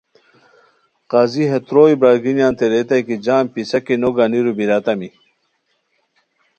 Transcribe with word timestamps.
قاضی 1.11 1.45
ہے 1.51 1.59
تروئے 1.67 1.95
برار 1.99 2.17
گینیانتے 2.23 2.65
ریتائے 2.73 3.01
کی 3.07 3.15
جام 3.25 3.43
پِسہ 3.53 3.79
کی 3.85 3.95
نو 4.01 4.09
گانیرو 4.17 4.51
بیریتامی 4.57 5.09